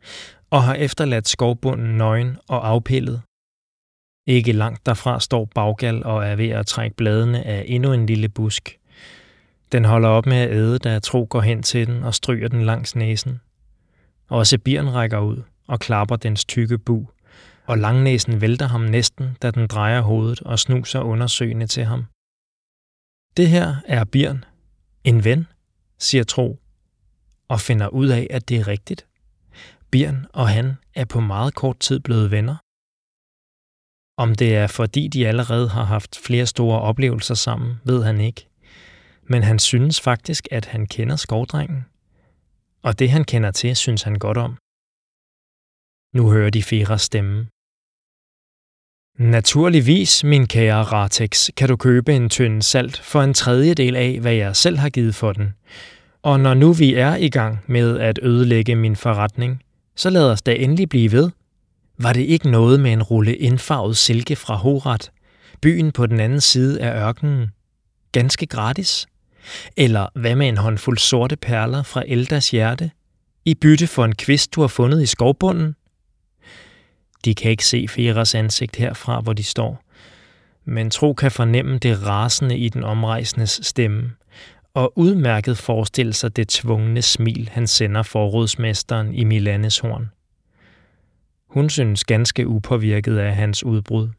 og 0.49 0.63
har 0.63 0.73
efterladt 0.73 1.27
skovbunden 1.27 1.97
nøgen 1.97 2.37
og 2.47 2.67
afpillet. 2.67 3.21
Ikke 4.27 4.51
langt 4.51 4.85
derfra 4.85 5.19
står 5.19 5.45
Baggal 5.45 6.03
og 6.03 6.25
er 6.25 6.35
ved 6.35 6.49
at 6.49 6.67
trække 6.67 6.95
bladene 6.95 7.43
af 7.43 7.63
endnu 7.67 7.93
en 7.93 8.05
lille 8.05 8.29
busk. 8.29 8.77
Den 9.71 9.85
holder 9.85 10.09
op 10.09 10.25
med 10.25 10.37
at 10.37 10.51
æde, 10.51 10.79
da 10.79 10.99
Tro 10.99 11.27
går 11.29 11.41
hen 11.41 11.63
til 11.63 11.87
den 11.87 12.03
og 12.03 12.13
stryger 12.13 12.47
den 12.47 12.63
langs 12.65 12.95
næsen. 12.95 13.39
Også 14.27 14.57
bieren 14.59 14.93
rækker 14.93 15.19
ud 15.19 15.43
og 15.67 15.79
klapper 15.79 16.15
dens 16.15 16.45
tykke 16.45 16.77
bu, 16.77 17.07
og 17.65 17.77
langnæsen 17.77 18.41
vælter 18.41 18.67
ham 18.67 18.81
næsten, 18.81 19.37
da 19.41 19.51
den 19.51 19.67
drejer 19.67 20.01
hovedet 20.01 20.41
og 20.41 20.59
snuser 20.59 20.99
undersøgende 20.99 21.67
til 21.67 21.85
ham. 21.85 22.05
Det 23.37 23.49
her 23.49 23.75
er 23.85 24.03
Bjørn, 24.03 24.45
en 25.03 25.23
ven, 25.23 25.47
siger 25.99 26.23
Tro, 26.23 26.59
og 27.47 27.59
finder 27.61 27.87
ud 27.87 28.07
af, 28.07 28.27
at 28.29 28.49
det 28.49 28.57
er 28.59 28.67
rigtigt. 28.67 29.07
Bjørn 29.91 30.25
og 30.33 30.49
han 30.49 30.77
er 30.95 31.05
på 31.05 31.19
meget 31.19 31.55
kort 31.55 31.79
tid 31.79 31.99
blevet 31.99 32.31
venner. 32.31 32.55
Om 34.23 34.35
det 34.35 34.55
er 34.55 34.67
fordi 34.67 35.07
de 35.07 35.27
allerede 35.27 35.69
har 35.69 35.83
haft 35.83 36.19
flere 36.25 36.45
store 36.45 36.81
oplevelser 36.81 37.35
sammen, 37.35 37.75
ved 37.85 38.03
han 38.03 38.19
ikke. 38.19 38.47
Men 39.23 39.43
han 39.43 39.59
synes 39.59 40.01
faktisk, 40.01 40.47
at 40.51 40.65
han 40.65 40.85
kender 40.85 41.15
skovdrengen. 41.15 41.85
Og 42.83 42.99
det 42.99 43.09
han 43.09 43.23
kender 43.23 43.51
til, 43.51 43.75
synes 43.75 44.03
han 44.03 44.15
godt 44.15 44.37
om. 44.37 44.57
Nu 46.15 46.31
hører 46.31 46.49
de 46.49 46.63
Feras 46.63 47.01
stemme. 47.01 47.47
Naturligvis, 49.19 50.23
min 50.23 50.47
kære 50.47 50.83
Ratex, 50.83 51.49
kan 51.57 51.69
du 51.69 51.75
købe 51.75 52.15
en 52.15 52.29
tynd 52.29 52.61
salt 52.61 52.97
for 52.97 53.21
en 53.21 53.33
tredjedel 53.33 53.95
af, 53.95 54.19
hvad 54.19 54.33
jeg 54.33 54.55
selv 54.55 54.77
har 54.77 54.89
givet 54.89 55.15
for 55.15 55.33
den. 55.33 55.53
Og 56.21 56.39
når 56.39 56.53
nu 56.53 56.73
vi 56.73 56.93
er 56.93 57.15
i 57.15 57.29
gang 57.29 57.63
med 57.67 57.99
at 57.99 58.19
ødelægge 58.23 58.75
min 58.75 58.95
forretning, 58.95 59.63
så 59.97 60.09
lad 60.09 60.31
os 60.31 60.41
da 60.41 60.53
endelig 60.53 60.89
blive 60.89 61.11
ved. 61.11 61.29
Var 61.97 62.13
det 62.13 62.21
ikke 62.21 62.51
noget 62.51 62.79
med 62.79 62.93
en 62.93 63.03
rulle 63.03 63.35
indfarvet 63.35 63.97
silke 63.97 64.35
fra 64.35 64.55
Horat, 64.55 65.11
byen 65.61 65.91
på 65.91 66.05
den 66.05 66.19
anden 66.19 66.41
side 66.41 66.81
af 66.81 67.07
ørkenen? 67.07 67.47
Ganske 68.11 68.45
gratis? 68.45 69.07
Eller 69.77 70.07
hvad 70.15 70.35
med 70.35 70.47
en 70.47 70.57
håndfuld 70.57 70.97
sorte 70.97 71.35
perler 71.35 71.83
fra 71.83 72.03
Eldas 72.07 72.51
hjerte? 72.51 72.91
I 73.45 73.55
bytte 73.55 73.87
for 73.87 74.05
en 74.05 74.15
kvist, 74.15 74.55
du 74.55 74.61
har 74.61 74.67
fundet 74.67 75.01
i 75.01 75.05
skovbunden? 75.05 75.75
De 77.25 77.35
kan 77.35 77.51
ikke 77.51 77.65
se 77.65 77.87
Feras 77.87 78.35
ansigt 78.35 78.75
herfra, 78.75 79.19
hvor 79.19 79.33
de 79.33 79.43
står. 79.43 79.83
Men 80.65 80.89
Tro 80.89 81.13
kan 81.13 81.31
fornemme 81.31 81.77
det 81.77 82.07
rasende 82.07 82.57
i 82.57 82.69
den 82.69 82.83
omrejsendes 82.83 83.59
stemme, 83.63 84.11
og 84.77 84.97
udmærket 84.97 85.57
forestille 85.57 86.13
sig 86.13 86.35
det 86.35 86.47
tvungne 86.47 87.01
smil, 87.01 87.49
han 87.49 87.67
sender 87.67 88.03
forrådsmesteren 88.03 89.13
i 89.13 89.23
Milanes 89.23 89.79
horn. 89.79 90.09
Hun 91.49 91.69
synes 91.69 92.03
ganske 92.03 92.47
upåvirket 92.47 93.17
af 93.17 93.35
hans 93.35 93.63
udbrud. 93.63 94.09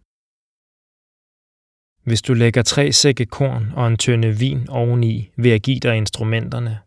Hvis 2.04 2.22
du 2.22 2.34
lægger 2.34 2.62
tre 2.62 2.92
sække 2.92 3.26
korn 3.26 3.72
og 3.76 3.88
en 3.88 3.96
tønde 3.96 4.38
vin 4.38 4.68
oveni, 4.68 5.30
vil 5.36 5.50
jeg 5.50 5.60
give 5.60 5.80
dig 5.80 5.96
instrumenterne. 5.96 6.78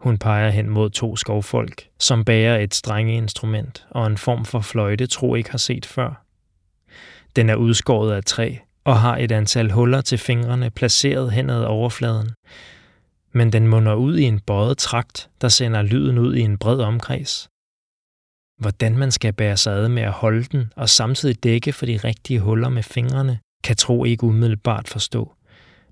Hun 0.00 0.18
peger 0.18 0.50
hen 0.50 0.70
mod 0.70 0.90
to 0.90 1.16
skovfolk, 1.16 1.88
som 1.98 2.24
bærer 2.24 2.58
et 2.58 2.74
strengeinstrument 2.74 3.86
og 3.90 4.06
en 4.06 4.16
form 4.16 4.44
for 4.44 4.60
fløjte, 4.60 5.06
tro 5.06 5.34
ikke 5.34 5.50
har 5.50 5.58
set 5.58 5.86
før. 5.86 6.24
Den 7.36 7.48
er 7.48 7.54
udskåret 7.54 8.12
af 8.12 8.24
træ 8.24 8.56
og 8.84 9.00
har 9.00 9.16
et 9.16 9.32
antal 9.32 9.70
huller 9.70 10.00
til 10.00 10.18
fingrene 10.18 10.70
placeret 10.70 11.32
hen 11.32 11.50
ad 11.50 11.64
overfladen, 11.64 12.30
men 13.36 13.52
den 13.52 13.68
munder 13.68 13.94
ud 13.94 14.16
i 14.18 14.22
en 14.22 14.40
bøjet 14.40 14.78
trakt, 14.78 15.30
der 15.40 15.48
sender 15.48 15.82
lyden 15.82 16.18
ud 16.18 16.34
i 16.34 16.40
en 16.40 16.58
bred 16.58 16.78
omkreds. 16.78 17.48
Hvordan 18.60 18.98
man 18.98 19.12
skal 19.12 19.32
bære 19.32 19.56
sig 19.56 19.72
ad 19.72 19.88
med 19.88 20.02
at 20.02 20.12
holde 20.12 20.44
den 20.44 20.72
og 20.76 20.88
samtidig 20.88 21.44
dække 21.44 21.72
for 21.72 21.86
de 21.86 21.96
rigtige 21.96 22.40
huller 22.40 22.68
med 22.68 22.82
fingrene, 22.82 23.38
kan 23.64 23.76
tro 23.76 24.04
ikke 24.04 24.24
umiddelbart 24.24 24.88
forstå. 24.88 25.32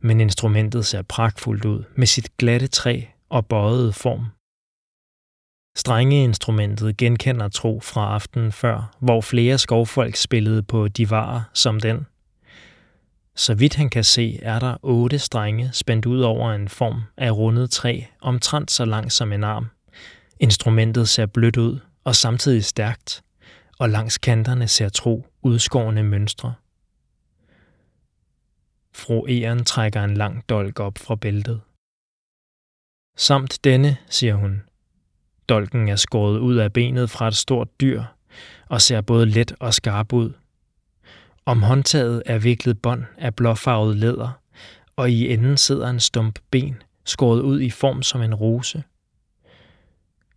Men 0.01 0.21
instrumentet 0.21 0.87
ser 0.87 1.03
pragtfuldt 1.03 1.65
ud 1.65 1.85
med 1.97 2.07
sit 2.07 2.37
glatte 2.37 2.67
træ 2.67 3.03
og 3.29 3.47
bøjede 3.47 3.93
form. 3.93 4.27
Strengeinstrumentet 5.77 6.97
genkender 6.97 7.49
tro 7.49 7.81
fra 7.81 8.15
aftenen 8.15 8.53
før, 8.53 8.97
hvor 8.99 9.21
flere 9.21 9.59
skovfolk 9.59 10.17
spillede 10.17 10.63
på 10.63 10.89
divarer 10.89 11.43
som 11.55 11.81
den– 11.81 12.07
så 13.37 13.55
vidt 13.55 13.75
han 13.75 13.91
kan 13.91 14.05
se, 14.05 14.39
er 14.43 14.59
der 14.59 14.77
otte 14.83 15.19
strenge 15.19 15.71
spændt 15.73 16.07
ud 16.07 16.21
over 16.21 16.53
en 16.53 16.69
form 16.69 17.03
af 17.17 17.31
rundet 17.31 17.71
træ, 17.71 18.01
omtrent 18.21 18.71
så 18.71 18.85
lang 18.85 19.13
som 19.13 19.33
en 19.33 19.45
arm. 19.45 19.67
Instrumentet 20.41 21.09
ser 21.09 21.27
blødt 21.27 21.57
ud 21.57 21.79
og 22.05 22.17
samtidig 22.17 22.65
stærkt, 22.65 23.23
og 23.79 23.91
langs 23.91 24.19
kanterne 24.19 24.69
ser 24.69 24.89
tro 24.89 25.27
udskårende 25.43 26.03
mønstre. 26.03 26.55
Fru 28.95 29.27
Eren 29.27 29.65
trækker 29.65 30.05
en 30.05 30.15
lang 30.15 30.49
dolk 30.49 30.81
op 30.81 30.99
fra 30.99 31.17
bæltet. 31.17 31.61
Samt 33.17 33.65
denne, 33.65 33.97
siger 34.09 34.35
hun. 34.35 34.63
Dolken 35.49 35.89
er 35.89 35.97
skåret 35.97 36.39
ud 36.39 36.57
af 36.57 36.73
benet 36.73 37.11
fra 37.11 37.29
et 37.29 37.37
stort 37.37 37.81
dyr 37.81 38.03
og 38.69 38.83
ser 38.83 39.01
både 39.01 39.27
let 39.27 39.55
og 39.61 39.75
skarp 39.75 40.13
ud– 40.13 40.33
om 41.47 41.63
håndtaget 41.63 42.23
er 42.27 42.39
viklet 42.39 42.83
bånd 42.83 43.05
af 43.19 43.35
blåfarvet 43.35 43.97
læder, 43.97 44.41
og 44.97 45.11
i 45.11 45.33
enden 45.33 45.57
sidder 45.57 45.91
en 45.91 46.01
stump 46.01 46.39
ben, 46.51 46.83
skåret 47.05 47.41
ud 47.41 47.61
i 47.61 47.71
form 47.71 48.03
som 48.03 48.23
en 48.23 48.35
rose. 48.35 48.83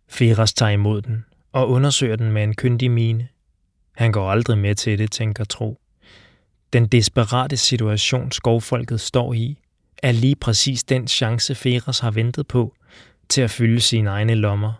Feras 0.08 0.52
tager 0.52 0.70
imod 0.70 1.02
den 1.02 1.24
og 1.52 1.70
undersøger 1.70 2.16
den 2.16 2.32
med 2.32 2.42
en 2.42 2.54
kyndig 2.54 2.90
mine. 2.90 3.28
Han 3.96 4.12
går 4.12 4.30
aldrig 4.30 4.58
med 4.58 4.74
til 4.74 4.98
det, 4.98 5.10
tænker 5.12 5.44
Tro. 5.44 5.80
Den 6.72 6.86
desperate 6.86 7.56
situation, 7.56 8.32
skovfolket 8.32 9.00
står 9.00 9.34
i, 9.34 9.58
er 10.02 10.12
lige 10.12 10.36
præcis 10.36 10.84
den 10.84 11.08
chance, 11.08 11.54
Feras 11.54 11.98
har 11.98 12.10
ventet 12.10 12.46
på 12.46 12.74
til 13.28 13.40
at 13.42 13.50
fylde 13.50 13.80
sine 13.80 14.10
egne 14.10 14.34
lommer. 14.34 14.72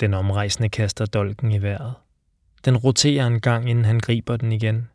Den 0.00 0.14
omrejsende 0.14 0.68
kaster 0.68 1.06
dolken 1.06 1.52
i 1.52 1.62
vejret. 1.62 1.94
Den 2.64 2.76
roterer 2.76 3.26
en 3.26 3.40
gang, 3.40 3.70
inden 3.70 3.84
han 3.84 4.00
griber 4.00 4.36
den 4.36 4.52
igen. 4.52 4.88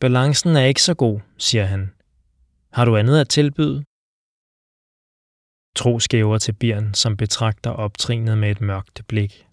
Balancen 0.00 0.56
er 0.56 0.64
ikke 0.64 0.82
så 0.82 0.94
god, 0.94 1.20
siger 1.38 1.64
han. 1.64 1.92
Har 2.72 2.84
du 2.84 2.96
andet 2.96 3.20
at 3.20 3.28
tilbyde? 3.28 3.84
Tro 5.76 5.98
skæver 5.98 6.38
til 6.38 6.52
Birn, 6.52 6.94
som 6.94 7.16
betragter 7.16 7.70
optrinet 7.70 8.38
med 8.38 8.50
et 8.50 8.60
mørkt 8.60 9.02
blik. 9.08 9.46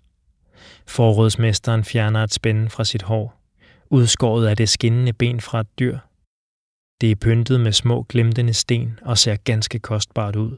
Forrådsmesteren 0.88 1.84
fjerner 1.84 2.24
et 2.24 2.34
spænde 2.34 2.70
fra 2.70 2.84
sit 2.84 3.01
hår, 3.01 3.41
udskåret 3.89 4.48
af 4.48 4.58
det 4.58 4.70
skinnende 4.70 5.13
ben 5.13 5.41
fra 5.41 5.60
et 5.60 5.79
dyr. 5.79 5.98
Det 7.01 7.12
er 7.12 7.15
pyntet 7.15 7.60
med 7.60 7.72
små 7.72 8.03
glimtende 8.03 8.53
sten 8.53 9.00
og 9.01 9.17
ser 9.17 9.36
ganske 9.36 9.79
kostbart 9.79 10.36
ud. 10.36 10.58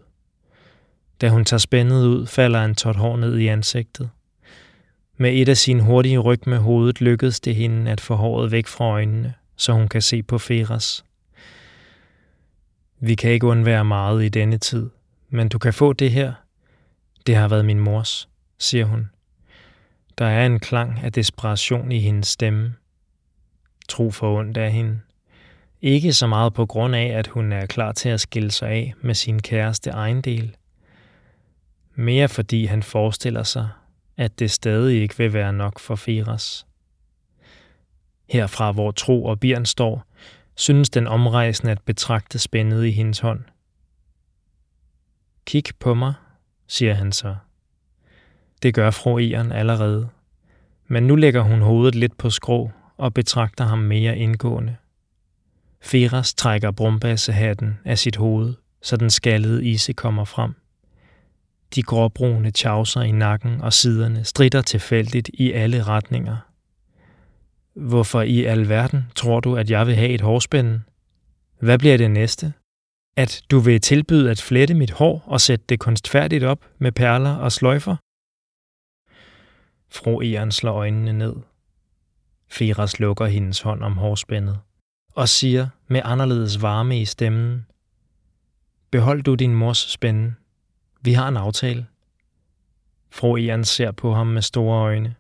Da 1.22 1.30
hun 1.30 1.46
tager 1.46 1.60
spændet 1.60 2.06
ud, 2.06 2.28
falder 2.28 2.64
en 2.64 2.76
tot 2.76 2.96
hår 2.96 3.18
ned 3.18 3.38
i 3.38 3.48
ansigtet. 3.48 4.10
Med 5.18 5.34
et 5.34 5.50
af 5.50 5.58
sine 5.58 5.84
hurtige 5.84 6.20
ryg 6.20 6.40
med 6.48 6.58
hovedet 6.58 7.02
lykkedes 7.02 7.40
det 7.40 7.56
hende 7.56 7.92
at 7.92 8.02
få 8.02 8.16
håret 8.16 8.52
væk 8.52 8.68
fra 8.68 8.86
øjnene, 8.86 9.34
så 9.56 9.74
hun 9.74 9.88
kan 9.88 10.02
se 10.02 10.24
på 10.24 10.38
Feras. 10.38 11.06
Vi 13.00 13.16
kan 13.16 13.32
ikke 13.32 13.48
undvære 13.48 13.86
meget 13.86 14.24
i 14.24 14.30
denne 14.30 14.58
tid, 14.58 14.90
men 15.30 15.50
du 15.50 15.58
kan 15.58 15.74
få 15.74 15.94
det 15.94 16.12
her. 16.12 16.34
Det 17.28 17.36
har 17.36 17.48
været 17.48 17.66
min 17.66 17.80
mors, 17.80 18.30
siger 18.60 18.86
hun. 18.86 19.10
Der 20.18 20.26
er 20.26 20.46
en 20.46 20.60
klang 20.60 21.00
af 21.04 21.12
desperation 21.12 21.92
i 21.92 22.00
hendes 22.00 22.28
stemme. 22.28 22.74
Tro 23.90 24.12
for 24.12 24.40
ondt 24.40 24.58
af 24.58 24.72
hende. 24.72 25.00
Ikke 25.82 26.14
så 26.14 26.28
meget 26.28 26.54
på 26.54 26.66
grund 26.66 26.96
af, 26.96 27.08
at 27.08 27.28
hun 27.28 27.52
er 27.52 27.66
klar 27.66 27.92
til 27.92 28.10
at 28.10 28.22
skille 28.22 28.52
sig 28.52 28.70
af 28.70 28.94
med 29.02 29.16
sin 29.16 29.42
kæreste 29.42 29.90
ejendel. 29.90 30.56
Mere 31.96 32.30
fordi 32.30 32.66
han 32.66 32.84
forestiller 32.84 33.44
sig, 33.44 33.70
at 34.18 34.40
det 34.40 34.52
stadig 34.52 35.02
ikke 35.02 35.18
vil 35.18 35.34
være 35.34 35.54
nok 35.54 35.80
for 35.80 35.96
Feras. 35.96 36.66
Herfra, 38.30 38.72
hvor 38.72 38.92
Tro 38.92 39.26
og 39.26 39.40
Birn 39.40 39.66
står, 39.66 40.06
synes 40.56 40.90
den 40.90 41.08
omrejsende 41.08 41.72
at 41.72 41.82
betragte 41.82 42.40
spændet 42.40 42.86
i 42.86 42.92
hendes 42.92 43.20
hånd. 43.20 43.44
Kig 45.46 45.64
på 45.80 45.94
mig, 45.94 46.14
siger 46.68 46.94
han 46.94 47.12
så. 47.12 47.36
Det 48.64 48.74
gør 48.74 48.92
fru 48.92 49.20
Eren 49.20 49.52
allerede, 49.52 50.10
men 50.88 51.04
nu 51.04 51.16
lægger 51.16 51.42
hun 51.42 51.62
hovedet 51.62 51.96
lidt 51.96 52.18
på 52.18 52.30
skrå 52.30 52.72
og 52.98 53.14
betragter 53.14 53.66
ham 53.66 53.80
mere 53.80 54.18
indgående. 54.18 54.76
Feras 55.82 56.34
trækker 56.34 56.72
brumbassehatten 56.72 57.80
af 57.86 57.98
sit 57.98 58.16
hoved, 58.16 58.54
så 58.82 58.98
den 58.98 59.10
skaldede 59.10 59.66
ise 59.66 59.94
kommer 59.94 60.26
frem. 60.26 60.56
De 61.76 61.84
gråbrune 61.84 62.52
tjavser 62.52 63.02
i 63.02 63.12
nakken 63.12 63.62
og 63.62 63.74
siderne 63.74 64.24
strider 64.24 64.62
tilfældigt 64.62 65.30
i 65.34 65.52
alle 65.52 65.84
retninger. 65.84 66.38
Hvorfor 67.76 68.22
i 68.22 68.44
alverden 68.44 69.04
tror 69.16 69.40
du, 69.40 69.56
at 69.56 69.70
jeg 69.70 69.88
vil 69.88 69.96
have 69.96 70.10
et 70.10 70.22
hårspænde? 70.22 70.82
Hvad 71.60 71.80
bliver 71.80 71.98
det 71.98 72.12
næste? 72.12 72.54
At 73.18 73.42
du 73.52 73.60
vil 73.60 73.82
tilbyde 73.82 74.32
at 74.32 74.42
flette 74.42 74.74
mit 74.74 74.92
hår 74.92 75.24
og 75.26 75.42
sætte 75.42 75.66
det 75.70 75.80
kunstfærdigt 75.80 76.44
op 76.44 76.66
med 76.78 76.92
perler 76.92 77.36
og 77.36 77.52
sløjfer? 77.52 77.96
Fru 79.90 80.22
Eren 80.22 80.52
slår 80.52 80.74
øjnene 80.74 81.14
ned. 81.14 81.36
Firas 82.52 83.00
lukker 83.00 83.26
hendes 83.26 83.62
hånd 83.62 83.84
om 83.84 83.98
hårspændet 83.98 84.60
og 85.16 85.30
siger 85.30 85.68
med 85.88 86.02
anderledes 86.04 86.62
varme 86.62 87.02
i 87.02 87.06
stemmen, 87.06 87.66
Behold 88.92 89.24
du 89.24 89.36
din 89.36 89.56
mors 89.56 89.78
spænde, 89.78 90.34
vi 91.06 91.14
har 91.14 91.28
en 91.28 91.38
aftale. 91.38 91.86
Fru 93.12 93.38
Eren 93.38 93.66
ser 93.66 93.92
på 93.92 94.14
ham 94.14 94.28
med 94.28 94.42
store 94.42 94.80
øjne. 94.80 95.16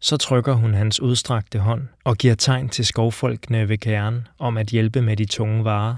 Så 0.00 0.16
trykker 0.16 0.52
hun 0.52 0.74
hans 0.74 1.00
udstrakte 1.00 1.58
hånd 1.58 1.88
og 2.04 2.16
giver 2.16 2.34
tegn 2.34 2.68
til 2.68 2.86
skovfolkene 2.86 3.68
ved 3.68 3.78
kernen 3.78 4.28
om 4.38 4.56
at 4.56 4.66
hjælpe 4.66 5.02
med 5.02 5.16
de 5.16 5.24
tunge 5.24 5.64
varer. 5.64 5.96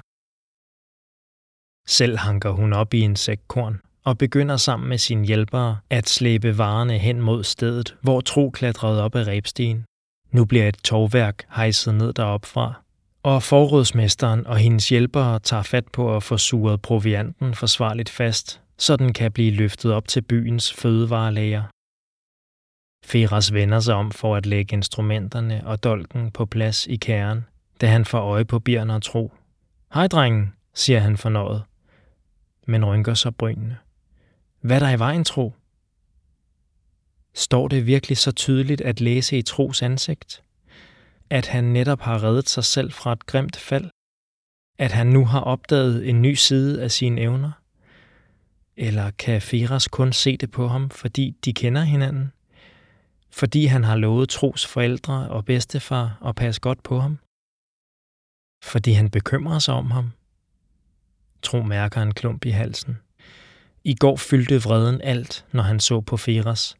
Selv 1.88 2.18
hanker 2.18 2.50
hun 2.50 2.72
op 2.72 2.94
i 2.94 3.00
en 3.00 3.16
sæk 3.16 3.40
korn 3.48 3.80
og 4.04 4.18
begynder 4.18 4.56
sammen 4.56 4.88
med 4.88 4.98
sine 4.98 5.26
hjælpere 5.26 5.78
at 5.90 6.08
slæbe 6.08 6.58
varerne 6.58 6.98
hen 6.98 7.20
mod 7.20 7.44
stedet, 7.44 7.96
hvor 8.02 8.20
Tro 8.20 8.50
klatrede 8.50 9.02
op 9.02 9.14
ad 9.14 9.26
rebstien. 9.26 9.84
Nu 10.32 10.44
bliver 10.44 10.68
et 10.68 10.76
tovværk 10.84 11.44
hejset 11.56 11.94
ned 11.94 12.12
derop 12.12 12.46
fra, 12.46 12.82
og 13.22 13.42
forrådsmesteren 13.42 14.46
og 14.46 14.56
hendes 14.56 14.88
hjælpere 14.88 15.38
tager 15.38 15.62
fat 15.62 15.88
på 15.88 16.16
at 16.16 16.22
få 16.22 16.36
suret 16.36 16.82
provianten 16.82 17.54
forsvarligt 17.54 18.10
fast, 18.10 18.60
så 18.78 18.96
den 18.96 19.12
kan 19.12 19.32
blive 19.32 19.50
løftet 19.50 19.92
op 19.92 20.08
til 20.08 20.22
byens 20.22 20.72
fødevarelager. 20.72 21.62
Feras 23.04 23.52
vender 23.52 23.80
sig 23.80 23.94
om 23.94 24.10
for 24.10 24.36
at 24.36 24.46
lægge 24.46 24.76
instrumenterne 24.76 25.66
og 25.66 25.84
dolken 25.84 26.30
på 26.30 26.46
plads 26.46 26.86
i 26.86 26.96
kæren, 26.96 27.44
da 27.80 27.86
han 27.86 28.04
får 28.04 28.20
øje 28.20 28.44
på 28.44 28.58
Bjørn 28.58 28.90
og 28.90 29.02
Tro. 29.02 29.32
Hej, 29.94 30.06
drengen, 30.06 30.52
siger 30.74 31.00
han 31.00 31.16
fornøjet, 31.16 31.62
men 32.66 32.84
rynker 32.84 33.14
sig 33.14 33.36
brynene. 33.36 33.78
Hvad 34.60 34.76
er 34.76 34.86
der 34.86 34.90
i 34.90 34.98
vejen, 34.98 35.24
Tro? 35.24 35.54
Står 37.34 37.68
det 37.68 37.86
virkelig 37.86 38.18
så 38.18 38.32
tydeligt 38.32 38.80
at 38.80 39.00
læse 39.00 39.38
i 39.38 39.42
Tros 39.42 39.82
ansigt? 39.82 40.42
At 41.30 41.46
han 41.46 41.64
netop 41.64 42.00
har 42.00 42.22
reddet 42.22 42.48
sig 42.48 42.64
selv 42.64 42.92
fra 42.92 43.12
et 43.12 43.26
grimt 43.26 43.56
fald? 43.56 43.90
At 44.78 44.92
han 44.92 45.06
nu 45.06 45.24
har 45.24 45.40
opdaget 45.40 46.08
en 46.08 46.22
ny 46.22 46.34
side 46.34 46.82
af 46.82 46.90
sine 46.90 47.20
evner? 47.20 47.52
Eller 48.80 49.10
kan 49.10 49.42
Feras 49.42 49.88
kun 49.88 50.12
se 50.12 50.36
det 50.36 50.50
på 50.50 50.68
ham, 50.68 50.90
fordi 50.90 51.36
de 51.44 51.54
kender 51.54 51.82
hinanden? 51.82 52.32
Fordi 53.30 53.66
han 53.66 53.84
har 53.84 53.96
lovet 53.96 54.28
Tros 54.28 54.66
forældre 54.66 55.28
og 55.28 55.44
bedstefar 55.44 56.18
at 56.26 56.34
passe 56.34 56.60
godt 56.60 56.82
på 56.82 57.00
ham? 57.00 57.18
Fordi 58.64 58.92
han 58.92 59.10
bekymrer 59.10 59.58
sig 59.58 59.74
om 59.74 59.90
ham? 59.90 60.10
Tro 61.42 61.62
mærker 61.62 62.02
en 62.02 62.14
klump 62.14 62.44
i 62.44 62.50
halsen. 62.50 62.98
I 63.84 63.94
går 63.94 64.16
fyldte 64.16 64.62
vreden 64.62 65.00
alt, 65.02 65.46
når 65.52 65.62
han 65.62 65.80
så 65.80 66.00
på 66.00 66.16
Feras. 66.16 66.76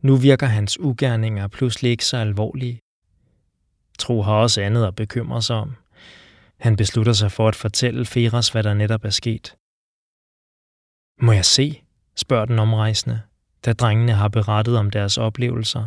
Nu 0.00 0.16
virker 0.16 0.46
hans 0.46 0.80
ugerninger 0.80 1.48
pludselig 1.48 1.90
ikke 1.90 2.04
så 2.04 2.16
alvorlige. 2.16 2.80
Tro 3.98 4.22
har 4.22 4.32
også 4.32 4.62
andet 4.62 4.86
at 4.86 4.94
bekymre 4.94 5.42
sig 5.42 5.56
om. 5.56 5.76
Han 6.56 6.76
beslutter 6.76 7.12
sig 7.12 7.32
for 7.32 7.48
at 7.48 7.56
fortælle 7.56 8.04
Feras, 8.04 8.48
hvad 8.48 8.62
der 8.62 8.74
netop 8.74 9.04
er 9.04 9.10
sket. 9.10 9.54
Må 11.20 11.32
jeg 11.32 11.44
se? 11.44 11.82
spørger 12.16 12.44
den 12.44 12.58
omrejsende, 12.58 13.20
da 13.64 13.72
drengene 13.72 14.12
har 14.12 14.28
berettet 14.28 14.76
om 14.78 14.90
deres 14.90 15.18
oplevelser 15.18 15.86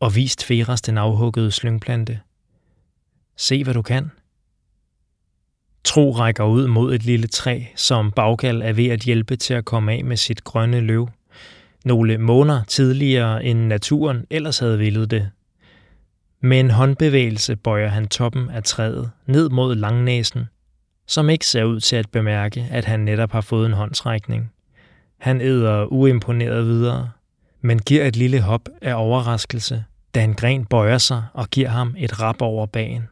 og 0.00 0.14
vist 0.14 0.44
Feras 0.44 0.82
den 0.82 0.98
afhuggede 0.98 1.50
slyngplante. 1.50 2.20
Se, 3.36 3.64
hvad 3.64 3.74
du 3.74 3.82
kan. 3.82 4.10
Tro 5.84 6.10
rækker 6.10 6.44
ud 6.44 6.66
mod 6.66 6.94
et 6.94 7.02
lille 7.02 7.26
træ, 7.26 7.62
som 7.76 8.12
Baggal 8.12 8.62
er 8.62 8.72
ved 8.72 8.86
at 8.86 9.00
hjælpe 9.00 9.36
til 9.36 9.54
at 9.54 9.64
komme 9.64 9.92
af 9.92 10.04
med 10.04 10.16
sit 10.16 10.44
grønne 10.44 10.80
løv. 10.80 11.08
Nogle 11.84 12.18
måneder 12.18 12.64
tidligere 12.64 13.44
end 13.44 13.58
naturen 13.58 14.26
ellers 14.30 14.58
havde 14.58 14.78
villet 14.78 15.10
det. 15.10 15.30
Med 16.40 16.60
en 16.60 16.70
håndbevægelse 16.70 17.56
bøjer 17.56 17.88
han 17.88 18.08
toppen 18.08 18.50
af 18.50 18.62
træet 18.62 19.10
ned 19.26 19.48
mod 19.48 19.74
langnæsen, 19.74 20.46
som 21.12 21.30
ikke 21.30 21.46
ser 21.46 21.64
ud 21.64 21.80
til 21.80 21.96
at 21.96 22.10
bemærke, 22.10 22.68
at 22.70 22.84
han 22.84 23.00
netop 23.00 23.32
har 23.32 23.40
fået 23.40 23.66
en 23.66 23.72
håndtrækning. 23.72 24.52
Han 25.18 25.40
æder 25.40 25.86
uimponeret 25.86 26.66
videre, 26.66 27.10
men 27.60 27.78
giver 27.78 28.04
et 28.04 28.16
lille 28.16 28.40
hop 28.40 28.68
af 28.82 28.94
overraskelse, 28.94 29.84
da 30.14 30.24
en 30.24 30.34
gren 30.34 30.66
bøjer 30.66 30.98
sig 30.98 31.24
og 31.34 31.48
giver 31.48 31.68
ham 31.68 31.94
et 31.98 32.20
rap 32.20 32.42
over 32.42 32.66
bagen. 32.66 33.02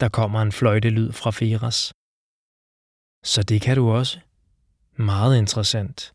Der 0.00 0.08
kommer 0.08 0.42
en 0.42 0.52
fløjtelyd 0.52 1.12
fra 1.12 1.30
Feras. 1.30 1.92
Så 3.24 3.42
det 3.42 3.62
kan 3.62 3.76
du 3.76 3.90
også. 3.90 4.18
Meget 4.96 5.38
interessant. 5.38 6.12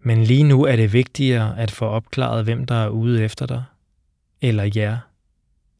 Men 0.00 0.24
lige 0.24 0.44
nu 0.44 0.64
er 0.64 0.76
det 0.76 0.92
vigtigere 0.92 1.58
at 1.58 1.70
få 1.70 1.86
opklaret, 1.86 2.44
hvem 2.44 2.66
der 2.66 2.74
er 2.74 2.88
ude 2.88 3.24
efter 3.24 3.46
dig. 3.46 3.64
Eller 4.40 4.70
jer. 4.76 4.98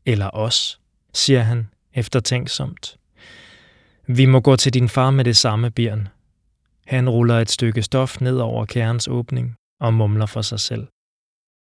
Eller 0.06 0.30
os, 0.32 0.80
siger 1.12 1.42
han 1.42 1.68
eftertænksomt. 1.94 2.98
Vi 4.08 4.26
må 4.26 4.40
gå 4.40 4.56
til 4.56 4.74
din 4.74 4.88
far 4.88 5.10
med 5.10 5.24
det 5.24 5.36
samme, 5.36 5.70
Bjørn. 5.70 6.08
Han 6.86 7.10
ruller 7.10 7.38
et 7.38 7.50
stykke 7.50 7.82
stof 7.82 8.20
ned 8.20 8.38
over 8.38 8.64
kærens 8.64 9.08
åbning 9.08 9.54
og 9.80 9.94
mumler 9.94 10.26
for 10.26 10.42
sig 10.42 10.60
selv. 10.60 10.86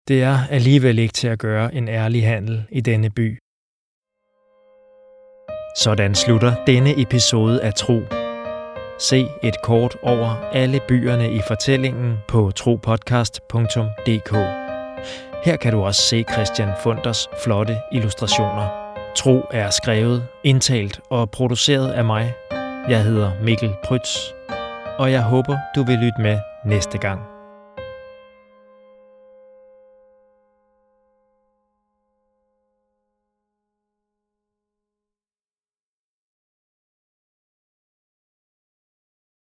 Det 0.09 0.23
er 0.23 0.47
alligevel 0.51 0.99
ikke 0.99 1.13
til 1.13 1.29
at 1.29 1.39
gøre 1.39 1.75
en 1.75 1.89
ærlig 1.89 2.27
handel 2.27 2.65
i 2.73 2.81
denne 2.81 3.11
by. 3.11 3.39
Sådan 5.77 6.15
slutter 6.15 6.65
denne 6.65 7.01
episode 7.01 7.63
af 7.63 7.75
Tro. 7.75 8.01
Se 8.99 9.27
et 9.43 9.55
kort 9.65 9.97
over 10.03 10.51
alle 10.53 10.81
byerne 10.89 11.33
i 11.33 11.41
fortællingen 11.49 12.17
på 12.29 12.51
tropodcast.dk. 12.51 14.33
Her 15.45 15.57
kan 15.57 15.73
du 15.73 15.81
også 15.81 16.03
se 16.03 16.25
Christian 16.33 16.69
Funders 16.83 17.29
flotte 17.45 17.77
illustrationer. 17.93 18.86
Tro 19.17 19.43
er 19.51 19.71
skrevet, 19.71 20.27
indtalt 20.45 21.01
og 21.11 21.31
produceret 21.31 21.93
af 21.93 22.05
mig. 22.05 22.35
Jeg 22.89 23.05
hedder 23.05 23.31
Mikkel 23.43 23.71
Prytz, 23.85 24.17
og 24.99 25.13
jeg 25.13 25.23
håber, 25.23 25.57
du 25.77 25.85
vil 25.85 25.99
lytte 25.99 26.21
med 26.23 26.39
næste 26.65 26.99
gang. 26.99 27.36